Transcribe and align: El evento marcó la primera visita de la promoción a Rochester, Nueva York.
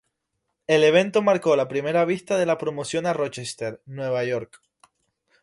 El 0.65 0.83
evento 0.83 1.21
marcó 1.21 1.55
la 1.55 1.67
primera 1.67 2.05
visita 2.05 2.39
de 2.39 2.47
la 2.47 2.57
promoción 2.57 3.05
a 3.05 3.13
Rochester, 3.13 3.83
Nueva 3.85 4.23
York. 4.25 4.59